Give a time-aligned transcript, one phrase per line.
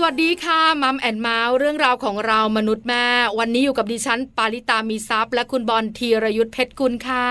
[0.00, 3.06] สวัสดีค่ะ Mom and Mouth เรื่องราวของเรามนุษย์แม่
[3.38, 7.28] วันนี้อยู่กับดิฉัน ปาริตามีทรัพย์และคุณบอลธีรยุทธเพชรกุลค่ะ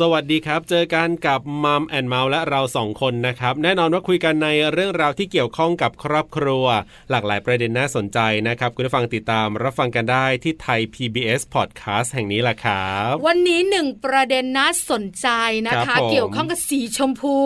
[0.00, 6.64] สวัสดีครับ เจอกันกับ Mom and Mouth และเราสองคนนะครับ แน่นอนว่าคุยกันในเรื่องราวที่เกี่ยวข้องกับครอบครัว
[7.10, 8.18] หลากหลายประเด็นน่าสนใจ
[8.48, 15.28] นะครับ คุณผู้ฟังติดตามรับฟังกันได้ที่ Thai PBS Podcast แห่งนี้แหละครับ วันนี้หนึ่งประเด็นน่าสนใจ
[15.68, 17.38] นะคะ เกี่ยวข้องกับสีชมพู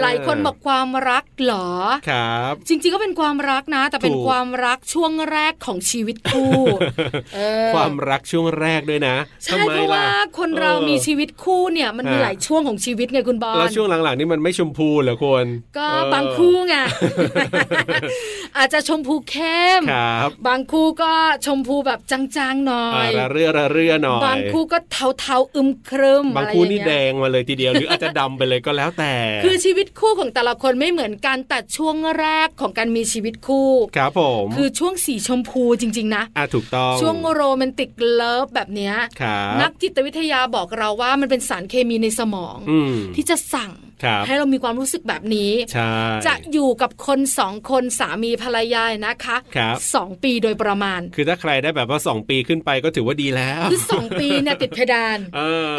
[0.00, 1.68] หลายคนบอกความรักเหรอ
[2.08, 6.52] ครับ จริงๆก็เป็นความรักนะ แต่เป็นความรักช่วงแรกของชีวิตคู่
[7.74, 10.06] ความรักช่วงแรกด้วยนะใช่เพราะว่า
[10.38, 15.46] คนเรามีชีวิตคู่เนี่ยมันมีหลายช่วงของชีวิตไงคุณบอลแล้วช่วงหลังๆนี่มันไม่ชมพูเหรอคน
[15.78, 16.74] ก็บางคู่ไง
[18.56, 19.82] อาจจะชมพูเข้ม
[20.48, 21.12] บางคู่ก็
[21.46, 38.94] ชมพูแบบจางๆหน่อยระเรื่อระเรื่อหน่อยบางคู่ก็เทาๆอึมครึมบางคู่นี่แดงมาเลยทีเดียวหรืออาจจะดำไปเลยก็แล้วแต่ คือชีวิตคู่ของแต่ละคนไม่เหมือนกันแต่ช่วงแรกของการมีชีวิตคู่ครับผมคือช่วงสีชมพูจริง ๆ นะอะถูกต้องช่วงโรแมนติกเลิฟแบบเนี้ย
[39.62, 42.56] นักจิตวิทยาบอกเราว่ามันเป็นสารเคมีในสมอง
[43.16, 43.72] ที่จะสั่ง
[44.26, 45.52] ให้เรามีความรู้สึกแบบนี้
[46.26, 49.36] จะอยู่กับคนสองคนสามีภรรยานะคะ
[49.94, 55.18] สองปีโดยประมาณ คือถ้าใครได้แบบว่าสองปีขึ้นไปก็ถือว่าดีแล้ว คือสองปีเนี่ยติดเพดาน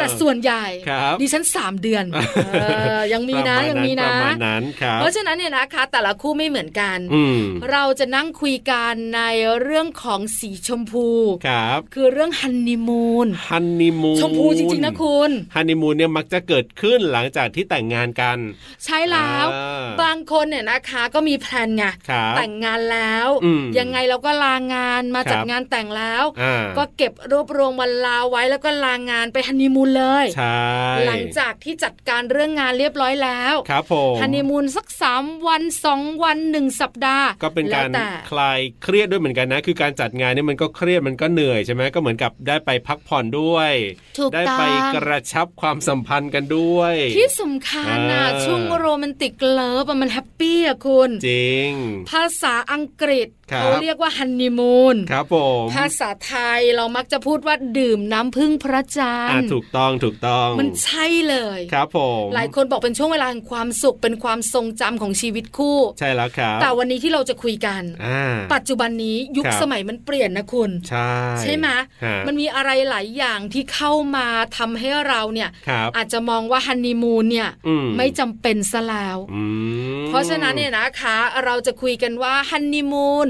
[0.00, 0.64] ต่ส่วนใหญ่
[1.20, 2.04] ดิฉันสามเดือน
[3.12, 4.12] ยังมีนะยังมีนะ
[4.96, 6.98] เพราะฉะนั้นเนี่ยนะคะ แต่ละคู่ไม่เหมือนกัน
[7.70, 9.22] เราจะนั่งคุยกันใน
[9.62, 11.08] เรื่องของสีชมพู
[11.46, 18.38] ครับคือเรื่องฮันนีมูนฮันนีมูนชมพูจริงๆนะคุณฮันนีมูนเนี่ยมักจะเกิดขึ้นหลังจากที่แต่งงานกัน
[18.84, 19.46] ใช่แล้ว
[20.02, 21.84] บางคนเนี่ยนะคะ ก็มี plan ไง
[22.36, 23.28] แต่งงานแล้ว
[23.78, 26.24] ยังไงเราก็ลางานมาจัดงานแต่งแล้ว
[26.78, 30.62] ก็เก็บรวบรวมวันลาไว้แล้วก็ลางานไปฮันนีมูนเลยใช่
[31.06, 37.90] หลังจากที่จัดการเรื่องงานเรียบร้อยแล้วครับผมฮันนีมูนสักสามวันสองวันหนึ่งสัปดาห์ ก็เป็นการ
[38.30, 43.72] คลายเครียดด้วยเหมือนกันนะ คือการจัดงานนี่มันก็เครียดมันก็เหนื่อยใช่ไหมก็เหมือนกับได้ไปพักผ่อนด้วย
[44.34, 44.62] ได้ไป
[44.94, 51.70] กระชับความสัมพันธ์กันด้วย ที่สำคัญนะช่วงโรแมนติกเลิฟมันแฮปปี้อะคุณ จริง
[52.10, 67.82] ภาษาอังกฤษ เขาเรียกว่าฮันนีมูนครับผมภาษาไทยเรามักจะพูดว่าดื่มน้ำพึ่งพระจันทร์ถูกต้องถูกต้อง มันใช่เลยครับผมหลายคนบอกเป็นช่วงเวลาแห่งความสุขเป็นความทรงจำของชีวิตคู่ ใช่แล้วครับแต่วันนี้ที่เราจะคุยกัน
[68.54, 71.68] ปัจจุบันนี้ยุคสมัยมันเปลี่ยนนะคุณ ใช่ใช่ไหม
[72.26, 74.26] มันมีอะไรหลายอย่างที่เข้ามา
[74.56, 75.50] ทำให้เราเนี่ย
[75.96, 77.48] อาจจะมองว่าฮันนีมูนเนี่ย
[77.96, 79.18] ไม่จำเป็นซะแล้ว
[80.08, 83.26] เพราะฉะนั้นเนี่ยนะคะ เราจะคุยกันว่าฮันนีมูน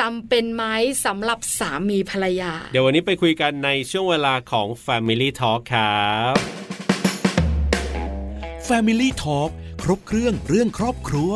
[0.00, 0.64] จำเป็นไหม
[1.06, 6.34] สำหรับสามีภรรยา เดี๋ยววันนี้ไปคุยกันในช่วงเวลาของ Family Talk ครับ
[8.68, 9.50] Family Talk
[9.82, 11.34] ครบเครื่องเรื่องครอบครัว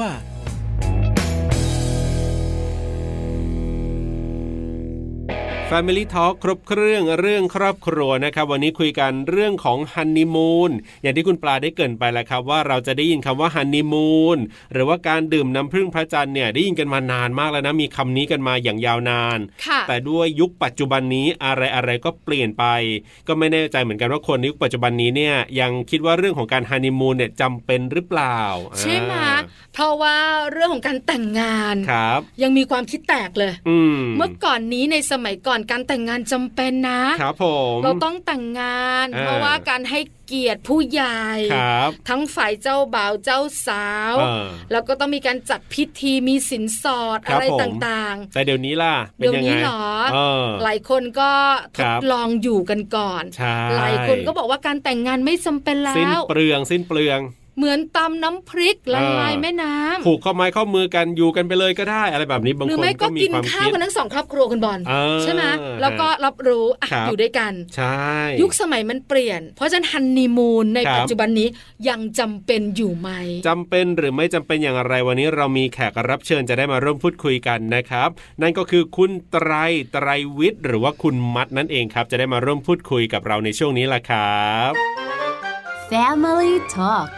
[5.75, 10.71] Family Talk ครบเครื่องเรื่องครอบครัวนะครับ วันนี้คุยกันเรื่องของฮันนีมูน
[11.03, 14.39] อย่างที่คุณปลาได้เกินไปแล้วครับว่าเราจะได้ยินคำว่าฮันนีมูน
[14.73, 19.39] หรือว่าการดื่มน้ำพึ่งพระจันทร์เนี่ยได้ยินกันมานานมากแล้วนะมีคำนี้กันมาอย่างยาวนาน
[19.89, 22.65] แต่ด้วยยุคปัจจุบันนี้อะไรอะไรก็เปลี่ยนไป
[23.29, 28.41] ก็ไม่แน่ใจเหมือนกันว่าคนยุคปัจจุบันนี้เนี่ยยังคิดว่าเรื่องของการฮันนีมูนเนี่ยจำเป็นหรือเปล่า
[28.81, 29.15] ใช่ไหม
[29.75, 30.17] เพราะว่า
[30.53, 33.53] เรื่องของการแต่งงานครับยังมีความคิดแตกเลย
[34.17, 41.25] เมื่อก่อนนี้ในสมัยก่อนการแต่งงานจำเป็นนะครับผมเราต้องแต่งงาน เพราะว่าการให้เกียรติผู้ใหญ่
[42.09, 44.15] ทั้งฝ่ายเจ้าบ่าวเจ้าสาว
[44.73, 49.85] แล้วก็ต้องมีการจัดพิธีมีสินสอดอะไรต่างๆ แต่เดี๋ยวนี้ล่ะเดี๋ยวนี้หรอ
[50.65, 51.31] หลายคนก็
[51.77, 53.23] ทดลองอยู่กันก่อน
[53.77, 57.21] หลายคนก็บอกว่าการแต่งงานไม่จำเป็นแล้วสิ้นเปลืองสิ้นเปลือง
[57.59, 64.81] เหมือนตำน้ำพริกละลายแม่น้ำผูกข้อไม้ข้อมือกันอยู่กันไปเลยก็ได้อะไรแบบนี้บางคนก็มีความคิดหรือไม่ก็กินข้าวกันทั้งสองครอบครัวคุณบอล
[65.23, 65.43] ใช่ไหม
[65.81, 66.67] แล้วก็รับรู้
[67.07, 68.11] อยู่ด้วยกันใช่
[68.43, 71.49] ยุคสมัยมันเปลี่ยน เพราะฉะนั้นฮันนีมูนในปัจจุบันนี้
[71.89, 73.11] ยังจำเป็นอยู่ไหม
[73.49, 78.09] จำเป็นหรือไม่จำเป็นอย่างไรวันนี้เรามีแขกรับเชิญจะได้มาร่วมพูดคุยกันนะครับ
[78.43, 79.53] นั่นก็คือคุณไตร
[79.93, 80.09] ไตร
[80.39, 85.10] วิทย์หรือว่าคุณมัดนั่นเองครับ จะได้มาร่วมพูดคุยกับเราในช่วงนี้ล่ะครับ
[85.91, 87.11] Family Talk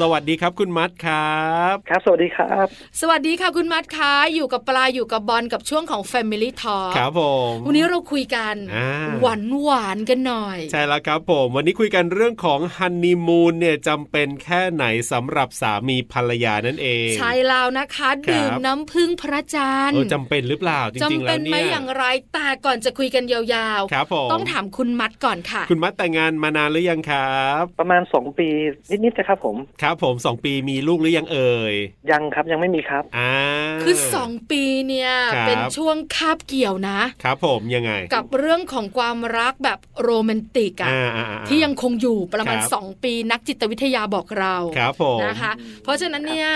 [0.00, 2.66] สวัสดีครับคุณมัดครับ ครับ สวัสดีครับ
[3.00, 8.90] สวัสดีค่ะคุณมัดคะอยู่กับปลาอยู่กับบอลกับช่วงของ Family Talk ครับผมวันนี้เราคุยกันอ่า
[9.22, 22.04] หวานหวานๆกันหน่อย ใช่แล้วครับผม วันนี้คุยกันเรื่องของฮันนีมูนเนี่ยจำเป็นแค่ไหนสำหรับสามีภรรยานั่นเอง ใช่แล้วนะคะครับดื่มน้ำพึ่งพระจันทเอร์อจำเป็นหรือเปล่าจริงจำๆแล้เป็วนไหมเนี่ยอย่างไร
[22.34, 28.48] แต่ก่อนจะคุยกันยาวครับผมๆต้องถามคุณมัดก่อนค่ะ คุณมัดแต่งงานมานานหรือยังครับ ประมาณสองปี
[28.90, 31.74] นิดๆนะครับผมครับผมสองปีมีลูกหรือยังเอ่ย
[32.10, 33.32] ยังครับยังไม่มีครับอ่า
[33.82, 45.52] คือสองปีเนี่ยครับเป็นช่วงคาบเกี่ยวนะ ครับผมยังไง กับเรื่องของความรักแบบโรแมนติกอะอ่าอ่าอ่าที่ยังคงอยู่ประมาณครับ2ปีนักจิตวิทยาบอกเราครับผมนะคะ
[45.82, 46.48] เพราะฉะนั้นเนี่ย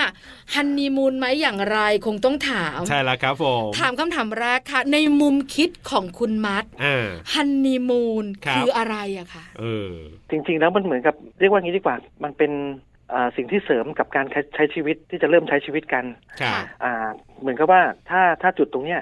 [0.53, 9.91] ฮันนีมูนไหมอย่างไรคงต้องถาม ใช่แล้วครับผมถามคำถามแรกค่ะ ในมุมคิดของคุณมัดอ่าฮันนีมูนครับคืออะไรอะคะเออ
[10.29, 12.88] จริงๆแล้วมันเหมือนกับเรียกว่างี้ดีกว่า มันเป็นอ่า
[13.35, 16.05] สิ่งที่เสริมกับการใช้ใช้ชีวิตที่จะเริ่มใช้ชีวิตกัน
[16.41, 17.07] ครับอ่า
[17.39, 19.01] เหมือนกับว่าถ้าถ้าจุดตรงเนี้ย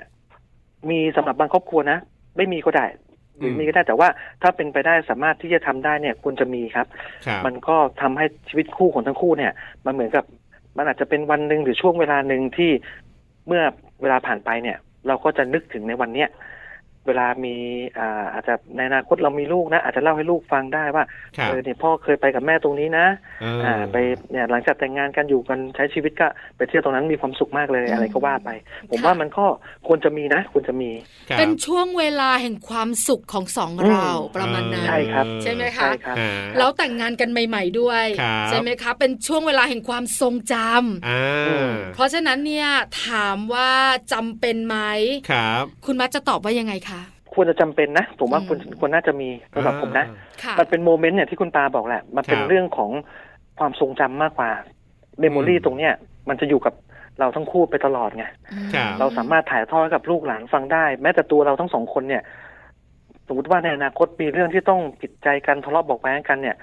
[0.89, 1.97] มีสำหรับบางครอบครัวนะ
[2.37, 2.85] ไม่มีก็ได้
[3.37, 4.09] หรือมมีก็ได้แต่ว่า
[4.41, 6.87] ถ้าเป็นไปได้สามารถที่จะทำได้เนี่ยควรจะมีครับ
[7.25, 9.51] ครับมันก็ทำให้ชีวิตคู่ของทั้งคู่เนี่ย
[9.85, 10.25] มันเหมือนกับ
[10.77, 12.71] มันอาจจะเป็นวันหนึ่งหรือช่วงเวลาหนึ่งที่
[13.47, 13.63] เมื่อ
[14.01, 14.77] เวลาผ่านไปเนี่ย
[15.07, 16.29] เราก็จะนึกถึงในวันเนี้ย
[17.07, 17.55] เวลามี
[17.99, 21.03] อ่าอาจจะในอนาคตเรามีลูกนะ อาจจะเล่าให้ลูกฟังได้ว่า
[21.37, 23.05] ครับเออเนี่ยพ่อเคยไปกับแม่ตรงนี้นะ
[23.41, 23.95] เออออ่าไป
[24.31, 26.27] เนี่ยหลังจากแต่งงานกันอยู่กันใช้ชีวิตก็
[26.57, 28.49] ไปเที่ยวตรงนั้นมีความสุขมากเลยอืมอะไรก็ว่าไป
[28.89, 29.45] ผมค่ะว่ามันก็
[29.87, 30.91] ควรจะมีนะควรจะมี
[31.29, 42.69] ครับเป็นช่วงเวลาแห่งความสุขของสองอืมเราประมาณนั้นใช่ครับใช่ไหมคะใช่ครับอ่าแล้วแต่งงานกันใหม่ ๆด้วยครับใช่ไหมคะเป็นช่วงเวลาแห่งความทรงจำอ่าอืมเพราะฉะนั้นเนี่ย
[43.05, 43.71] ถามว่า
[44.13, 44.77] จำเป็นไหม
[45.29, 46.96] ครับ คุณมัดจะตอบว่ายังไงคะ
[47.37, 50.05] ควรจะจำเป็นนะ ผมว่าอืมควรควรน่าจะมีสำหรับผมนะ
[50.43, 52.91] ค่ะมันเป็น moment เนี่ยที่คุณตาบอกแหละ มันเป็นครับเรื่องของ
[53.59, 54.49] ความทรงจำมากกว่า
[55.19, 55.93] memory อืมตรงเนี้ย
[56.29, 56.73] มันจะอยู่กับ
[57.19, 58.25] เราทั้งคู่ไปตลอดไง
[58.73, 62.23] ครับเราสามารถถ่ายทอดให้กับลูกหลานฟังได้ แม้แต่ตัวเราทั้งสองคนเนี่ย
[63.27, 66.55] สมมติว่าในอนาคตมีเรื่องที่ต้องผิดใจกันทะเลาะเบาะแว้งกันเนี่ย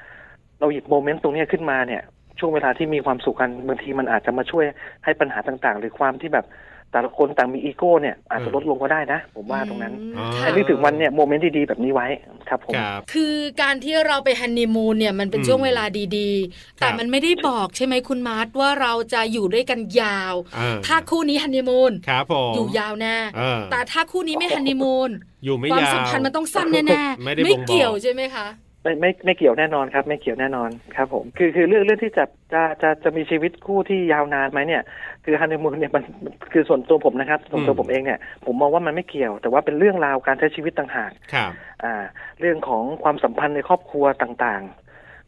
[0.60, 2.02] เราหยิบ moment ตรงเนี้ยขึ้นมาเนี่ย
[2.38, 4.64] ช่วงเวลาที่มีความสุขกันบางทีมันอาจจะมาช่วย
[5.04, 6.46] ให้ปัญหาต่างๆ หรือความที่แบบ
[6.94, 12.06] แต่ละคนต่างมีอีโก้เนี่ยอาจจะลดลงก็ได้นะ ผมว่าตรงนั้นอืมอ๋อให้นึกถึงวันเนี่ย moment ดีๆแบบนี้ไว้
[12.48, 15.84] ครับผมครับคือการที่เราไปฮันนีมูนเนี่ยมันเป็นอืมช่วงเวลา
[16.16, 25.10] ดีๆ แต่ครับมันไม่ได้บอกใช่ไหมคุณมาร์ทว่าเราจะอยู่ด้วยกันยาวอ่าถ้าคู่นี้ฮันนีมูนครับผมอยู่ยาวแน่เออแต่ถ้าคู่นี้ไม่ฮันนีมูน
[25.44, 28.46] อยู่ไม่ความยาวสัมพันธ์มันต้องสั้นแน่ๆไม่ได้บ่งบอกเกี่ยวใช่ไหมคะ
[28.84, 34.82] ไม่ไม่ไม่เกี่ยวแน่นอนครับ ไม่เกี่ยวแน่นอนครับ ผม คือคือเรื่องเรื่องที่จะจะจะจะมีชีวิตคู่ที่ยาวนานไหมเนี่ย
[35.24, 41.50] คือฮันนีมูนเนี่ยมันมันคือส่วนตัวผมนะครับส่วนตัวอืมผมเองเนี่ย ผมมองว่ามันไม่เกี่ยว แต่ว่าเป็นเรื่องราวการใช้ชีวิตต่างหากครับ
[41.84, 42.04] อ่า
[42.40, 44.83] เรื่องของความสัมพันธ์ในครอบครัวต่างๆ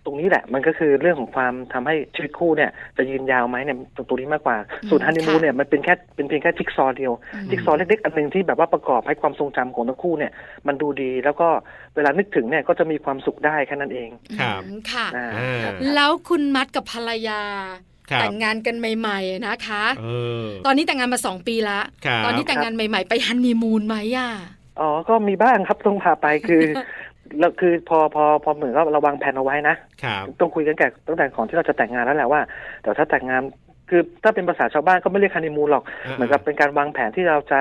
[0.06, 4.56] ตรงนี้แหละมันก็คือเรื่องของความทำให้ชีวิตคู่เนี่ยจะยืนยาวไหมเนี่ยตรงตรงนี้มากกว่า
[4.88, 10.32] ส่วนอืมฮันนีมูนค่ะเนี่ยมันเป็นแค่เป็นเพียงแค่จิ๊กซอว์เดียวอืมจิ๊กซอว์เล็กๆอันหนึ่งที่แบบว่าประกอบให้ความทรงจำของทั้งคู่เนี่ย
[10.66, 11.48] มันดูดีแล้วก็
[11.96, 14.10] เวลานึกถึงเนี่ยก็จะมีความสุขได้แค่นั้นเอง
[14.40, 17.42] ครับอืมค่ะอ่าอ่าแล้วคุณมัดกับภรรยา
[18.10, 20.06] ครับแต่งงานกันใหม่ๆนะคะเอ
[20.42, 24.30] อตอนนี้แต่งงานมาสองปีละครับตอนนี้แต่งงานใหม่ๆ ไปฮันนีมูนไหมอะ
[24.80, 26.62] อ๋อ ก็มีบ้างครับต้องพาไปคือ
[27.38, 32.40] แล้วคือพอพอพอเหมือนกับเราวางแผนเอาไว้นะครับต้องคุยกันแต่ตั้งแต่ก่อนที่เราจะแต่งงานแล้วแหละว่า
[32.80, 33.42] เดี๋ยวถ้าแต่งงาน
[33.90, 37.60] คือถ้าเป็นภาษาชาวบ้านก็ไม่เรียกฮันนีมูนหรอกอ่าเหมือนกับเป็นการวางแผนที่เราจะ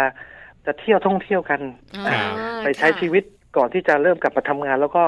[0.65, 1.59] จะเที่ยวท่องเที่ยวกัน
[2.07, 3.23] ครับอ่าไปใช้ค่ะชีวิต
[3.57, 5.03] ก่อนที่จะเริ่มกลับมาทำงาน แล้วก็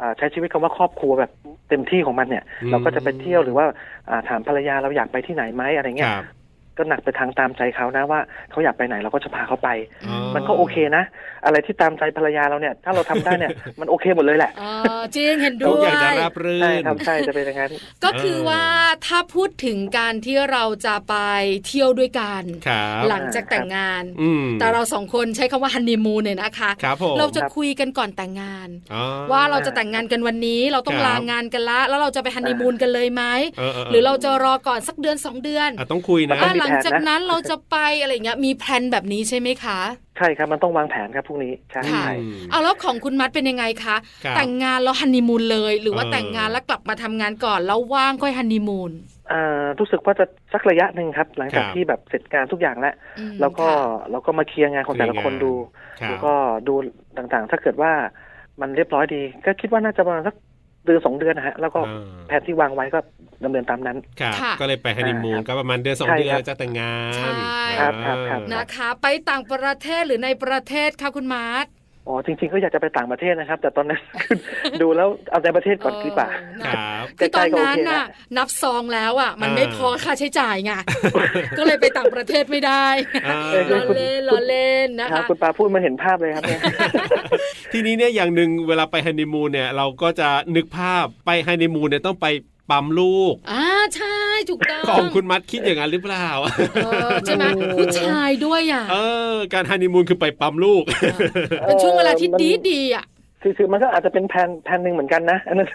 [0.00, 1.30] อ่าใช้ชีวิตคำว่าครอบครัวแบบ
[1.68, 3.66] เต็มที่ของมันเนี่ยอืมเราก็จะไปเที่ยวหรือว่า
[4.08, 6.26] อ่าถามภรรยาเราอยากไปที่ไหนไหมอะไรคเงี้ยรับ
[6.78, 8.20] ก็หนักไปทางตามใจเขานะว่า
[8.50, 9.68] เขาอยากไปไหนเราก็จะพาเขาไป
[10.08, 11.04] อ๋อมันก็โอเคนะ
[11.44, 14.72] อะไรที่ตามใจภรรยาเราเนี่ย ถ้าเราทำได้เนี่ยมันโอเคหมดเลยแหละอ๋อ
[15.16, 17.72] จริงเห็นทุด้กวอย่างจะยราบรื่ใช่นครับใช่จะเป็นอย่างนั้น
[18.04, 18.64] ก็คือเออว่า
[19.06, 21.16] ถ้าพูดถึงการที่เราจะไป
[21.66, 33.22] เที่ยวด้วยกันครับหลังจากแต่งงานอืมแต่เราสองคนใช้คำว่าฮันนีมูนเนี่ยนะคะครับผมเราจะคุยกันก่อนแต่งงานอ๋อว่าเราจะแต่งงานกันวันนี้เราต้องครับลางานกันละ แล้วเราจะไปฮันนีมูนกันเลยไหม
[33.58, 39.78] เออเออหรือเราจะรอก่อนสักเดือนสองเดือนอะต้องคุยนะต้อะองมีหลังแผนนะจากนั้นเราจะไปอะไรเงี้ยมี plan แบบนี้ใช่ไหมคะ
[40.18, 48.92] ใช่ครับมันต้องวางแผนครับพรุ่งนี้ใช่ค่ะใช่อืมเอาแล้วของคุณมัดเป็นยังไงคะครับแต่งงานแล้วฮันนีมูนเลย หรือว่าเออแต่งงานแล้วกลับมาทำงานก่อนแล้วว่างค่อยฮันนีมูน
[49.32, 53.76] อ่ารู้สึกว่าจะสักระยะหนึ่งครับ หลังจากครับที่แบบเสร็จงานทุกอย่างแล้วอืมแล้วก็ค่ะ
[54.10, 55.52] เราก็มาเคลียร์งานของแต่ละคนดู
[56.00, 56.32] ครับแล้วก็
[56.68, 56.74] ดู
[57.16, 57.92] ต่างๆ ถ้าเกิดว่า
[58.60, 60.34] มันเรียบร้อยดี ก็คิดว่าน่าจะประมาณสัก
[60.84, 62.98] เดือนสองเดือนนะฮะแล้วก็อ่าแผนที่วางไว้ก็
[63.44, 67.30] ดำเนินตามนั้นครับค่ะก็เลยไปฮันนีมูนอ่าก็ประมาณเดือนสองใช่เดือนครับจะแต่งงานใช่
[67.80, 71.66] ครับครับครับอ่านะคะ ไปต่างประเทศหรือในประเทศคะคุณมาร์ท
[72.08, 74.00] อ๋อจริงๆก็อยากจะไปต่างประเทศนะครับ แต่ตอนนั้น
[74.80, 76.28] ดูแล้วเอาในประเทศก่อนดีกว่า
[76.66, 78.04] ครับคือตอนนั้นใกล้ๆก็โอเคน่ะนะ
[78.36, 80.72] นับซองแล้วอะ มันอ่าไม่พอค่าใช้จ่ายไง
[81.58, 82.86] ก็เลยไปต่างประเทศไม่ได้
[83.26, 83.40] อ่า
[83.72, 86.60] ล้อเล่นล้อเล่นนะครัคะบคุณปาพูดมาเห็นภาพเลยครับเนี่ย
[87.72, 92.26] ทีนี้เนี่ยอย่างหนึ่งเวลาไปฮันนีมูนเนี่ยเราก็จะนึกภาพไปฮันนีมูนเนี่ยต้องไป
[92.70, 93.64] ปั๊มลูกอ่า
[93.96, 94.16] ใช่
[94.50, 96.26] ถูกต้องของคุณมัดคิดอย่างนั้นหรือเปล่า
[96.84, 97.44] เออใช่ไหม
[97.78, 98.96] ผู้ชายด้วยอะเอ
[99.32, 100.82] อ การฮันนีมูนคือไปปั๊มลูก
[101.66, 103.04] เป็นช่วงเวลาที่เออมันดีดีๆอะ
[103.42, 105.68] คือคือมันก็อาจจะเป็นแผนแผนหนึ่งเหมือนกันนะอันนั้น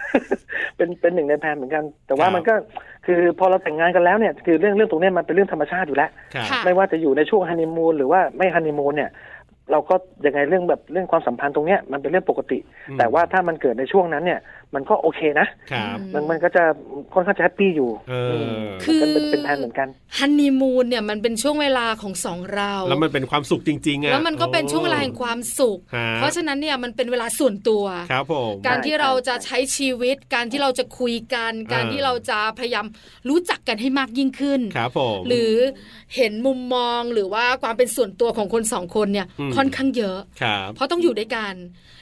[0.76, 2.54] เป็นเป็นหนึ่งในแผนเหมือนกัน แต่ว่าครับมันก็
[3.06, 9.10] คือพอเราแต่งงานกันแล้วเนี่ยคือเรื่องเรื่องตรงเนี้ยมันเป็นเรื่องธรรมชาติอยู่แล้วครับค่ะไม่ว่าจะอยู่ในช่วงฮันนีมูนหรือว่าไม่ฮันนีมูนเนี่ย
[9.72, 9.94] เราก็
[10.26, 14.40] ยังไงเรื่องแบบเรื่องความสัมพันธ์ตรงเนี้ยมันเป็นเรื่องปกติอืมแต่ว่าถ้ามันเกิดในช่วงนั้นเนี่ย
[14.74, 16.64] มันก็โอเคนะครับมันมันก็จะ
[17.12, 32.86] ค่อนข้างจะ happy อยู่เออคือมันเป็นเป็นแผนเหมือนกันฮันนีมูนเนี่ยมันเป็นช่วงเวลาของสองเรา แล้วมันเป็นความสุขจริงๆอะแล้วมันก็เป็นช่วงเวลาแห่งความสุขฮะเพราะฉะนั้นเนี่ยมันเป็นเวลาส่วนตัวครับผมการที่ใช่เราจะใช่ใช้ชีวิต การที่เราจะคุยกัน การอ่าที่เราจะพยายาม
[33.28, 35.54] รู้จักกันให้มากยิ่งขึ้นครับผมหรือ
[36.16, 41.54] เห็นมุมมองหรือว่าความเป็นส่วนตัวของคนสองคนเนี่ยอืมค่อนข้างเยอะครับเพราะต้องอยู่ด้วยกัน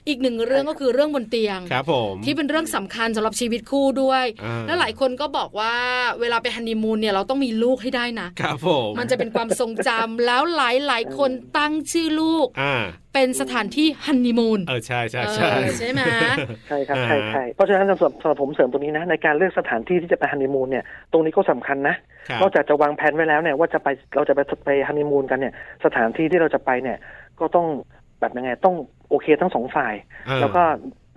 [0.08, 5.74] อีกหนึ่งเรื่องก็คือเรื่องบนเตียงครับผมที่เป็นเรื่องสำคัญสำหรับชีวิตคู่ด้วยอ่าแล้วหลายคนก็บอกว่า
[6.20, 12.74] เวลาไปฮันนีมูนเนี่ยเราต้องมีลูกให้ได้นะครับผมมันจะเป็นความทรงจำแล้วหลายหลายๆคนตั้งชื่อลูกอ่า
[13.14, 16.02] เป็นสถานที่ฮันนีมูนเออใช่ใช่ใช่เออใช่ไหม
[16.68, 21.96] ใช่ครับอ่าใช่ใช่เพราะฉะนั้นสำหรับสำหรับผมเสริมตรงนี้นะในการเลือกสถานที่ที่จะไปฮันนีมูนเนี่ยตรงนี้ก็สำคัญนะ
[22.28, 25.52] ครับนอกจากจะวางแผนไว้แล้วเนี่ยว่าจะไปเราจะไปไปฮันนีมูนกันเนี่ย
[25.84, 26.98] สถานที่ที่เราจะไปเนี่ย
[27.40, 27.66] ก็ต้อง
[28.20, 28.74] แบบยังไงต้อง
[29.10, 29.94] โอเคทั้งสองฝ่าย
[30.26, 30.62] เออแล้วก็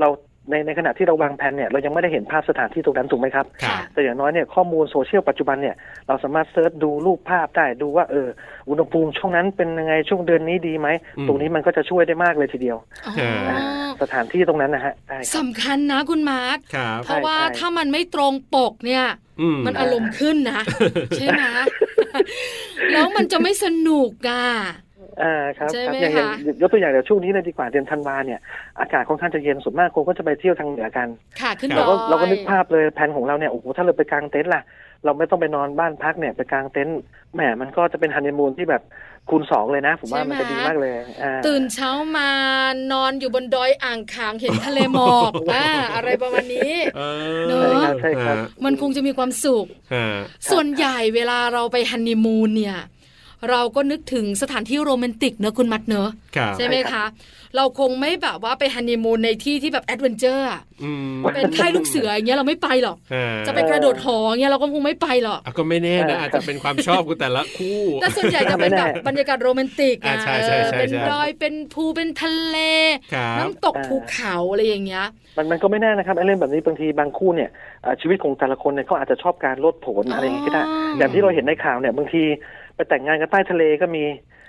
[0.01, 0.10] เรา
[0.50, 5.75] ในในขณะที่เราวางแผนเนี่ยเรายังไม่ได้เห็นภาพสถานที่ตรงนั้นถูกไหมครับครับ แต่อย่างน้อยเนี่ยข้อมูลโซเชียลปัจจุบันเนี่ย
[6.08, 8.27] เราสามารถเซิร์ชดูรูปภาพได้ดูว่าเออ
[8.69, 12.77] อุณหภูมิช่วงนั้นเป็นยังไงช่วงเดือนนี้ดีไหมอืมตรงนี้มันก็จะช่วยได้มากเลยทีเดียว
[13.08, 13.13] อ๋อ
[13.50, 19.05] อ่าสถานที่ตรงนั้นนะฮะได้ครับสำคัญนะคุณมาร์คครับเพราะว่าใช่ถ้ามันไม่ตรงปกเนี่ย
[19.41, 20.62] อืมมันอารมณ์ขึ้นนะ
[21.17, 21.43] ใช่ไหม
[22.93, 24.46] แล้วมันจะไม่สนุกอะ
[25.22, 28.39] อ่าครับใช่ครับไหมอย่างอย่างคะ ยกตัวอย่างเดี๋ยวช่วงนี้เลยดีกว่าเดือนธันวาเนี่ย
[28.79, 31.08] อากาศค่อนข้างจะเย็นส่วนมากคนก็จะไปเที่ยวทางเหนือกัน
[31.41, 34.63] ค่ะขึ้นเราดก็อยเราก็นึกภาพเลยแผนของเราเนี่ยโอ้โหถ้าเราไปกางเต็นท์ล่ะ
[35.06, 37.00] เราไม่ต้องไปนอนบ้านพักเนี่ยไปกางเต็นท์
[37.34, 38.82] แหมมันก็จะเป็นฮันนีมูนที่แบบ
[39.29, 42.29] คูณสองเลยนะ ผมว่ามันจะดีมากเลยอ่า ตื่นเช้ามา
[42.91, 47.01] นอนอยู่บนดอยอ่างขางเห็นทะเลหมอกอ่าอะไรประมาณนี้ เอ
[47.48, 50.06] เนออะ ใช่ครับฮะมันคงจะมีความสุข ฮะ
[50.51, 52.77] ส่วนใหญ่เวลาเราไปฮันนีมูนเนี่ย
[53.50, 57.05] เราก็นึกถึงสถานที่โรแมนติกเนอะคุณมัดเนอะครับใช่ไหมคะ
[57.55, 63.15] เราคงไม่แบบว่าไปฮันนีมูนในที่ที่แบบ adventure อะอืมเป็นค่ายลูกเสืออย่างเงี้ยเราไม่ไปหรอกฮ
[63.48, 72.58] จะไปกระโดดหออย่างเงี้ยเราก็คงไม่ไปหรอกอะก็ไม่แน่นะอาจจะเป็นความชอบของแต่ละคู่ แต่ส่วนใหญ่จะเป็นแบบบรรยากาศโรแมนติกอ่าอะใช่ใช่ใช่เออเป็นใช่ดอยเป็นภูเป็นทะเล
[73.13, 75.05] ครับน้ำตกภูเขาอะไรอย่างเงี้ย
[75.38, 77.50] มันมันก็ไม่แน่นะครับไอ้เรื่องแบบนี้บางทีบางคู่เนี่ย
[77.84, 82.24] เอ่อชีวิตของแต่ละคนเนี่ยเขาอาจจะชอบการโลดโผนอะไรอย่างนี้ก็ได้อ๋ออย่างที่เราเห็นในข่าวเนี่ยบางที
[82.79, 84.03] ไปแต่งงานกันใต้ทะเลก็มี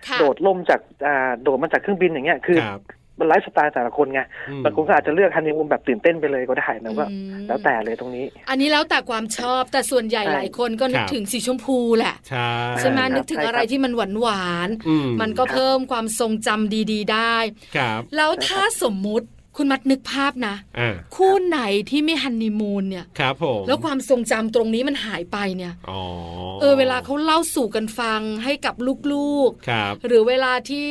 [0.09, 2.81] ค่ะโดดล่มจากอ่าโดดมาจากเครื่องบินอย่างเงี้ยคือครับ
[3.19, 17.37] มันไลฟ์สไตล์แต่ละคนไงอืมบางคนก็อาจจะเลือกฮันนีมูนแบบตื่นเต้นไปเลยก็ได้นะว่าอืมแล้วแต่เลยตรงนี้ อันนี้แล้วแต่ความชอบแต่ส่วนใหญ่ใช่หลายคนก็นึกครับถึงสีชมพูแหละใช่ใช่ไหมครับนึกถึงใช่ครับอะไรที่มันหวานหวานๆอืมันก็เพิ่มความทรงจำดี ๆ ได้
[17.77, 19.27] ครับแล้วถ้าสมมุติ
[19.57, 26.01] คุณมัดนึกภาพนะอ่าคู่ไหนที่ไม่ฮันนีมูนเนี่ยครับผมแล้วความทรงจำตรงนี้มันหายไปเนี่ยอ๋อ
[26.61, 28.75] เออเวลาเขาเล่าสู่กันฟังให้กับ
[29.13, 30.89] ลูกครับๆหรือเวลาที่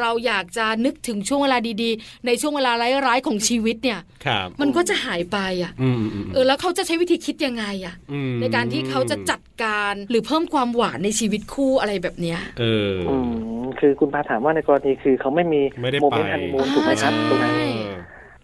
[0.00, 2.72] เราอยากจะนึกถึงช่วงเวลาดีๆ ในช่วงเวลา
[3.06, 7.94] ร้ายๆของชีวิตเนี่ยครับมันก็จะหายไปอะอืมอืมอืมเออแล้วเขาจะใช้วิธีคิดยังไงอะ
[8.30, 13.30] มในการที่เขาจะจัดการหรือเพิ่มความหวานในชีวิตคู่อะไรแบบเนี้ยเออออืม
[13.80, 17.68] คือคุณพาถามว่าในกรณีคือเขาไม่มีไม่ได้โมเมนไปต์ฮันนีมูนถูกไหมครับอ่าตรงนั้นใช่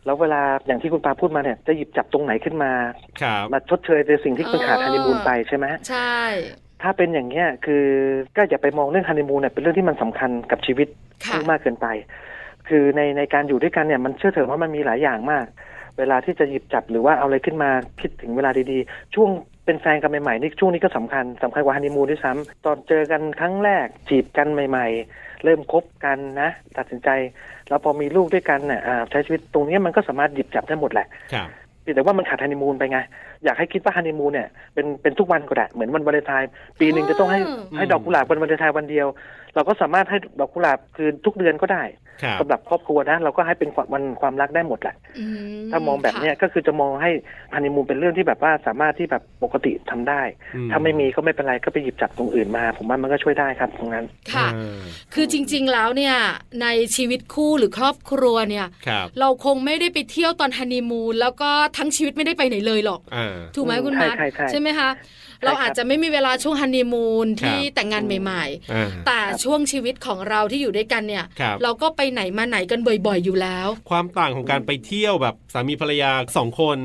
[0.04, 2.72] แล้วเวลาอย่างที่คุณปาพูดมาเนี่ยจะหยิบจับตรงไหนขึ้นมา
[3.22, 6.16] ครับมาชดเชยในสิ่งที่คุณขาดฮันนีมูนไปใช่ไหมใช่
[6.82, 7.84] ถ้าเป็นอย่างเงี้ยคือ
[8.36, 10.88] ก็อย่าไปมองเรื่องฮันนีมูนเนี่ยเป็นเรื่องที่มันสำคัญกับชีวิต
[11.24, 11.86] ค่ะมากเกินไป
[12.68, 15.46] คือในในการอยู่ด้วยกันเนี่ยมันเชื่อเถอะว่ามันมีหลายอย่างมาก
[15.98, 19.30] เวลาที่จะหยิบจับหรือว่าเอาอะไรขึ้นมาคิดถึงเวลาดีๆ ช่วง
[19.66, 27.08] เป็นแฟนกันใหม่ๆนี่ช่วงนี้ก็สำคัญสำคัญกว่าฮันนีมูนด้วยซ้ำตอนเจอกันครั้งแรกจีบกันใหม่ ๆ เริ่มคบกันนะ ตัดสินใจ
[27.68, 31.48] แล้วพอมีลูกด้วยกันเนี่ยอ่าใช้ชีวิตตรงเนี้ยมันก็สามารถหยิบจับได้หมดแหละครับ
[31.82, 32.98] เพียงแต่ว่ามันขาดฮันนีมูนไปไง
[33.46, 36.50] อยากให้คิดว่าฮันนีมูนเนี่ยเป็นเป็นทุกวันก็ได้เหมือนวันวาเลนไทน์
[36.80, 39.06] ปีหนึ่งจะต้องให้อืมให้ดอกกุหลาบวันวาเลนไทน์วันเดียว
[39.54, 41.84] เราก็สามารถให้ดอกกุหลาบคือทุกเดือนก็ได้
[42.40, 44.96] สำหรับครอบครัวนะเราก็ให้เป็นวันความรักได้หมดแหละ
[45.70, 47.10] ถ้ามองแบบเนี้ยก็คือจะมองให้
[47.54, 50.22] ฮันนีมูนเป็นเรื่องที่แบบว่าสามารถที่แบบปกติทำได้
[50.70, 54.48] ถ้าไม่มีก็ไม่เป็นไรก็ไปหยิบจับตรงอื่นมา ผมว่ามันก็ช่วยได้ครับตรงนั้นค่ะ
[55.14, 56.16] คือจริง ๆแล้วเนี่ย
[56.62, 58.66] ในชีวิตคู่หรือครอบครัวเนี่ย
[59.20, 63.00] เราคงไม่ได้ไปเที่ยวตอนฮันนีมูนแล้วก็ทั้งชีวิตไม่ได้ไปไหนเลยหรอก
[63.56, 64.10] ถูกไหมคุณมา
[64.50, 64.90] ใช่ไหมคะ
[65.44, 68.44] เราอาจจะไม่มีเวลาช่วงฮันนีมูนที่แต่งงานใหม่
[68.76, 71.24] ๆ แต่ช่วงชีวิตของเราที่อยู่ด้วยกันเนี่ย
[71.62, 76.76] เราก็ไปไหนมาไหนกันบ่อย ๆ อยู่แล้ว ความต่างของการไปเที่ยวแบบสามีภรรยาสองคน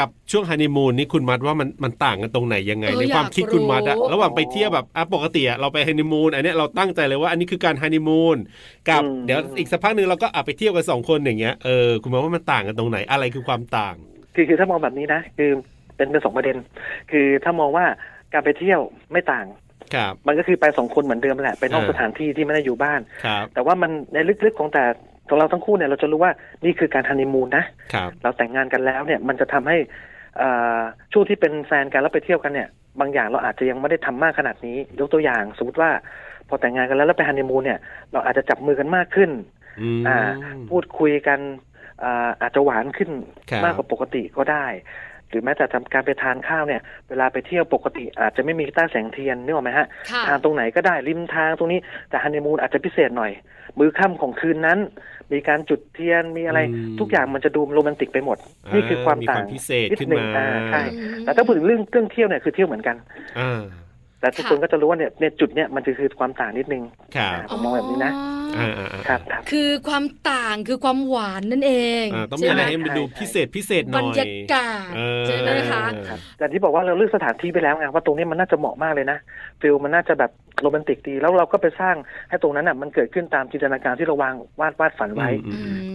[0.00, 8.36] กับช่วงฮันนีมูนนี่คุณมัดว่ามันมันต่างกันตรงไหนยังไงในความคิดคุณมัดอะระหว่างไปเที่ยวแบบอะปกติเราไปฮันนีมูนอันนี้เราตั้งใจเลยว่าอันนี้คือการฮันนีมูน
[8.88, 13.94] กับเดี๋ยวอีกสักพักหนึ่งเราก็อะไปเที่ยวกันสองคนอย่างเงี้ยเออคุณมัดว่ามันต่างกันตรงไหนอะไรคือความต่าง
[14.34, 15.50] คือคือถ้ามองแบบนี้นะคือ
[16.00, 16.56] เป็นเป็นสองประเด็น
[17.10, 17.86] คือถ้ามองว่า
[18.32, 18.80] การไปเที่ยว
[19.12, 19.46] ไม่ต่าง
[19.94, 24.84] ครับมันก็คือไปสองคนเหมือนเดิมแหละไปนอกสถานที่ที่ไม่ได้อยู่บ้านครับแต่ว่ามันในลึกๆของแต่
[25.28, 26.32] ของเราทั้งคู่เนี่ยเราจะรู้ว่า
[26.64, 29.76] นี่คือการฮันนีมูนนะครับเราแต่งงานกันแล้วเนี่ยมันจะทำให้
[31.12, 32.68] ช่วงที่เป็นแฟนกันแล้วไปเที่ยวกันเนี่ย
[33.00, 35.90] บางอย่างเราอาจจะยังไม่ได้ทำมากขนาดนี้ ยกตัวอย่างสมมติว่า
[36.48, 37.78] พอแต่งงานกันแล้วแล้วไปฮันนีมูนเนี่ย
[38.12, 39.30] เราอาจจะจับมือกันมากขึ้น
[40.08, 40.18] อ่า
[40.70, 41.40] พูดคุยกัน
[42.40, 43.10] อาจจะหวานขึ้น
[43.64, 44.66] มากกว่าปกติก็ได้
[45.30, 49.86] หรือแม้แต่ทำการไปทานข้าวเนี่ย เวลาไปเที่ยวปกติอาจจะไม่มีต้าแสงเทียนนึกออกไหมฮะ
[50.26, 53.32] ทานตรงไหนก็ได้ริมทางตรงนี้แต่ฮันนีมูนอาจจะพิเศษหน่อย
[53.78, 54.78] มือค่ำของคืนนั้น
[55.32, 56.60] มีการจุดเทียนมีอะไร
[57.00, 58.38] ทุกอย่างมันจะดูโรแมนติกไปหมด
[58.74, 60.82] นี่คือความต่างพิเศษขึ้นมาใช่
[61.24, 62.96] แต่ถ้าพูดถึงเรื่องเรื่องเที่ยวเนี่ยคือเที่ยวเหมือนกัน
[64.20, 66.82] แต่ทุกคนก็จะรู้ว่าเนี่ยในจุดเนี้ยมันจะคือความต่างนิดนึง
[67.50, 68.12] ผมมองแบบนี้นะ
[69.08, 71.72] ครับคือความต่างคือความหวานนั่นเอ
[72.04, 74.92] งต้องมีอะไรให้มันดูพิเศษพิเศษหน่อยบรรยากาศ
[75.26, 75.84] ใช่ไหมคะ
[76.38, 79.18] แต่ที่บอกว่าเราเลือกสถานที่ไปแล้วไงว่าตรงนี้มันน่าจะเหมาะมากเลยนะ
[79.60, 80.30] ฟิลมันน่าจะแบบ
[80.62, 81.96] โรแมนติกดีแล้วเราก็ไปสร้าง
[82.28, 85.28] ให้ตรงนั้นอะมันเกิดขึ้นตามจินตนาการที่เราวางวาดวาดฝันไว้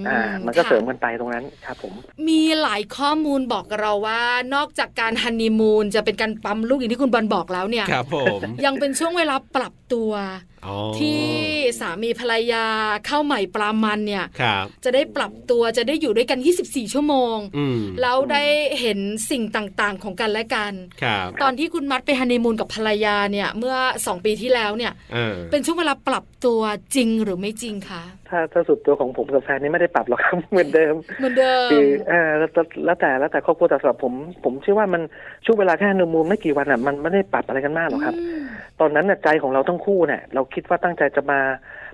[0.07, 1.93] อ่ามันก็เสริมกันไปตรงนั้นครับผม
[2.27, 4.21] มีหลายข้อมูลบอกเราว่า
[4.55, 10.11] นอกจากการฮันนีมูนจะเป็นการปั๊มลูกอย่างที่คุณบอลบอกแล้วเนี่ยครับผมยังเป็นช่วงเวลาปรับตัว
[10.99, 11.21] ที่
[11.79, 12.65] สามีภรรยา
[13.07, 14.25] เข้าใหม่ปลามันเนี่ย
[14.83, 17.37] จะได้ปรับตัวจะได้อยู่ด้วยกัน 24 ชั่วโมง
[18.01, 18.43] แล้วได้
[18.81, 18.99] เห็น
[19.31, 20.73] สิ่งต่างๆ ของกันและกัน
[21.41, 24.91] ตอนที่คุณมัดไปฮันนีมูนกับภรรยาเนี่ยเมื่อสองปีที่แล้วเนี่ย
[25.51, 26.61] เป็นช่วงเวลาปรับตัว
[26.95, 35.01] จริงหรือไม่จริงคะถ้าถ้าสุดตัวของผมกับแฟนนี่ไม่ได้ปรับหรอกครับเหมือนเดิมเหมือนเดิมคือเออแล้วแต่แล้วแต่ครอบครัวแต่สำหรับผม ผมเชื่อว่ามัน
[35.45, 38.15] ช่วงเวลาแค่ฮันนีมูนไม่กี่วันอะมันไม่ได้ปรับอะไรกันมากหรอกครับ
[38.79, 41.39] ตอนนั้นใจของเราทั้งคู่เนี่ยเราคิดว่าตั้งใจจะมา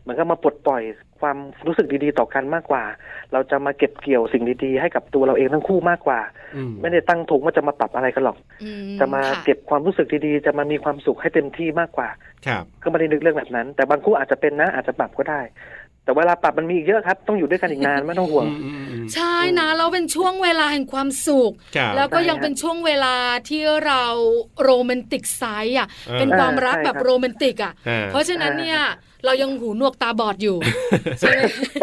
[0.02, 0.82] เหมือนกับมาปลดปล่อย
[1.22, 2.84] ความรู้สึกดีๆต่อกันมากกว่า
[3.34, 6.20] เราจะมาเก็บเกี่ยวสิ่งดีๆให้กับตัวเราเองทั้งคู่มากกว่า
[6.82, 8.38] ไม่ได้ตั้งธงว่าจะมาปรับอะไรกันหรอก
[9.00, 12.10] จะมาเก็บความรู้สึกดีๆ จะมามีความสุขให้เต็มที่มากกว่า
[12.84, 15.42] ก็ไม่ได้นึกเรื่องแบบนั้น แต่บางคู่อาจจะเป็นนะอาจจะปรับก็ได้
[16.04, 18.46] แต่เวลาปรับมันมีอีกเยอะครับ ต้องอยู่ด้วยกันอีกนานไม่ต้องห่วง
[19.14, 21.52] ใช่นะเราเป็นช่วงเวลาแห่งความสุข
[21.96, 23.16] แล้วก็ยังเป็นช่วงเวลา
[23.50, 24.04] ที่เรา
[24.64, 25.88] romanticize อะ
[26.20, 27.74] เป็นความรักแบบโรแมนติกอะ
[28.12, 28.82] เพราะฉะนั้นเนี่ย
[29.26, 30.58] เรายังหูนวกตาบอดอยู่
[31.22, 31.34] ใช่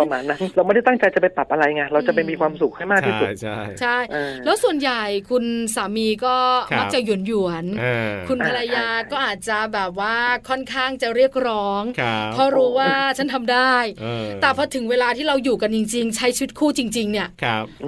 [0.01, 3.99] ประมาณนั้นเราไม่ได้ตั้งใจจะไปปรับอะไรไงเราจะไปมีความสุขให้มากที่สุดใช่ใช่
[4.45, 6.37] แล้วส่วนใหญ่คุณสามีก็
[6.79, 7.65] มักจะหยวนหยวน
[8.29, 10.17] คุณภรรยาก็อาจจะแบบว่า
[10.49, 11.83] ค่อนข้างจะเรียกร้อง
[12.33, 13.75] เพราะรู้ว่าฉันทำได้
[14.43, 17.29] แต่พอถึงเวลาที่เราอยู่กันจริง ๆ ใช้ชีวิตคู่จริง ๆ เนี่ย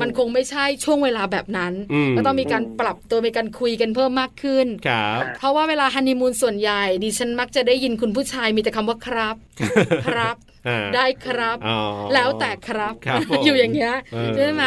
[0.01, 1.73] มันคงไม่ใช่ช่วงเวลาแบบนั้น
[2.17, 4.67] ก็ต้องมีการปรับตัวมีการคุยกันเพิ่มมากขึ้น
[5.39, 9.37] เพราะว่าเวลาฮันนีมูนส่วนใหญ่ดิฉันมักจะได้ยินคุณผู้ชายมีแต่คำว่าครับ
[10.07, 10.37] ครับ
[10.95, 11.57] ได้ครับ
[12.15, 12.95] แล้วแต่ครับ
[13.45, 13.95] อยู่อย่างเงี้ย
[14.37, 14.63] ใช่ไหม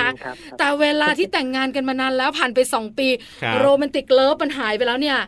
[0.58, 3.08] แต่เวลาที่แต่งงานกันมานานแล้วผ่านไปสองปี
[3.60, 5.20] โรแมนติกเลิฟมันหายไปแล้วเนี่ย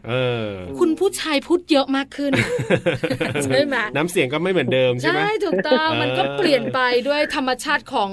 [0.79, 2.31] คุณผู้ชายพูดเยอะมากขึ้น
[3.43, 8.11] ใช่ไหมน้ำเสียงก็ไม่เหมือนเดิมใช่ไหมใช่ถูกต้องมันก็เปลี่ยนไปด้วยธรรมชาติของ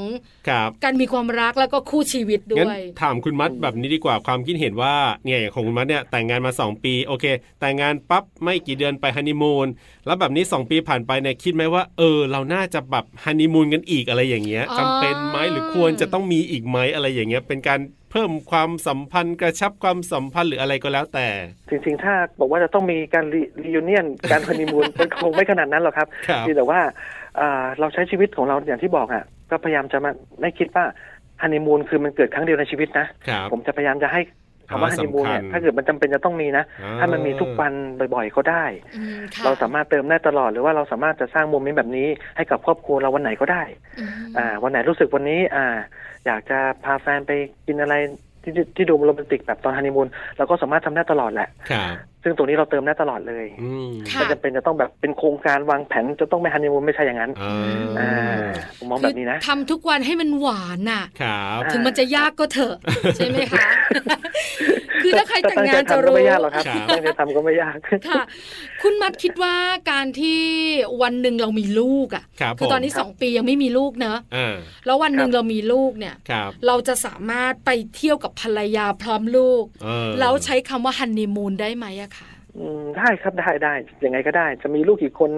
[0.84, 7.24] การมีความรักแล้วก็คู่ชีวิตด้วยถามคุณมัดแบบนี้ดีกว่าความคิดเห็นว่าเนี่ยอย่างของคุณมัดเนี่ยแต่งงานมา 2 ปีโอเค
[7.60, 9.66] แต่งงานปั๊บไม่กี่เดือนไปฮันนีมูน
[10.06, 21.28] แล้วแบบนี้ 2 ปีผ่านไปเนี่ยคิดไหมว่าเออเราน่าจะแบบฮันนีมูนกันอีกอะไรอย่างเงี้ยจำเป็นไหมหรือควรจะต้องมีอีกไหมอะไรอย่างเงี้ย เป็นการเพิ่มความสัมพันธ์กระชับความสัมพันธ์หรืออะไรก็แล้วแต่
[21.70, 23.42] จริงๆ ถ้าบอกว่าจะต้องมีการรี
[23.74, 26.08] วิเนียนการฮันนีมูนมันคงไม่ขนาดนั้นหรอกครับ
[26.56, 26.80] แต่ว่า
[27.80, 30.84] เราใช้ชีวิตของเราอย่างที่บอกอะก็พยายามจะมาไม่คิดว่า
[31.42, 33.06] ฮันนีมูนคือมันเกิดครั้งเดียวในชีวิตนะ
[33.52, 34.20] ผมจะพยายามจะให้
[34.70, 36.64] คำว่าฮันนีมูนเนี่ยถ้าเกิดมันจำเป็นจะต้องมีนะ
[36.98, 37.72] ถ้ามันมีทุกวัน
[38.14, 38.64] บ่อยๆก็ได้
[39.44, 43.62] เราสามารถเติมได้ตลอดหรือว่าเราสามารถจะสร้างโมเมนต์แบบนี้ให้กับครอบครัวเราวันไหนก็ได้
[44.38, 45.66] อ่า วันไหนรู้สึกวันนี้ อ่า
[46.26, 47.32] อยากจะพาแฟนไป
[47.66, 47.94] กินอะไร
[48.42, 57.56] ที่ที่ดูโรแมนติกแบบตอนฮันนีมูนเราก็สามารถทำได้ตลอดแหละครับ ซึ่งตรงนี้เราเติมได้ตลอดเลยอืมค่ะไม่จำเป็นจะต้องแบบเป็นโครงการวางแผนจะต้องไปฮันนีมูนไม่ใช่อย่างนั้นอ่า
[57.98, 58.12] อ่า
[58.78, 62.76] ผมมองแบบนี้นะทำทุกวันให้มันหวานน่ะครับอ่าถึงมันจะยากก็เถอะ
[63.16, 63.68] ใช่ไหมคะ
[65.02, 67.76] คือถ้าใครแต่งงานตั้จะใจทำก็รู้ไม่ยากหรอกครับครับตั้งใจทำก็ไม่ยาก
[68.08, 68.22] ค่ะ
[68.82, 69.54] คุณมัดคิดว่า
[69.90, 70.40] การที่
[71.02, 85.30] วันหนึ่งเรามีลูกอะครับคือตอนนี้ผมสองปียังไม่มีลูกเนอะอ่าแล้ววันหนึ่งครับเรามีลูกเนี่ยครับเราจะสามารถไปเที่ยวกับภรรยาพร้อมลูกเออแล้วใช้คำว่าฮันนีมูนได้ไหมอะคะอืมได้ครับได้ได้ยังไงก็ได้ จะมีลูกกี่คน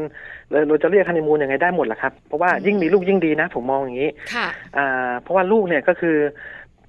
[0.51, 4.47] เราเราจะเรียกฮันนีมูนยังไงได้หมดแหละครับเพราะว่ายิ่งมีลูกยิ่งดีนะผมมองอย่างนี้ค่ะ
[4.77, 6.17] อ่าเพราะว่าลูกเนี่ยก็คือ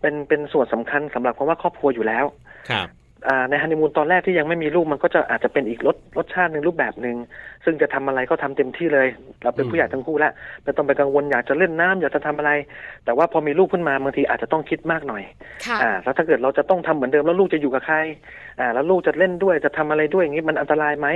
[0.01, 2.25] เป็นเป็นส่วนสำคัญสำหรับคำว่าครอบครัวอยู่แล้ว
[2.65, 3.04] ครับอ่า
[3.49, 7.15] ในฮันนีมูนตอนแรกที่ยังไม่มีลูกมันก็จะอาจจะเป็นอีกรสรสชาติหนึ่งรูปแบบหนึ่ง
[7.65, 9.07] ซึ่งจะทำอะไรก็ทำเต็มที่เลย
[9.43, 10.31] เราเป็นอืมผู้ใหญ่ทั้งคู่แล้ว
[10.63, 12.51] ไม่ต้องไปกังวลอยากจะเล่นน้ำอยากจะทำอะไร
[13.05, 15.23] แต่ว่าพอมีลูกขึ้นมาบางทีอาจจะต้องคิดมากหน่อย
[15.65, 17.97] ค่ะอ่าแล้วถ้าเกิดเราจะต้องทำเหมือนเดิมแล้วลูกจะอยู่กับใคร
[18.59, 21.07] อ่าแล้วลูกจะเล่นด้วยจะทำอะไรด้วยอย่างนี้มันอันตรายไหม